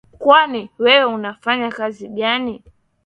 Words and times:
Kwani 0.21 0.61
we 0.83 0.95
unafanya 1.15 1.69
kazi 1.77 2.05
gani? 2.17 2.55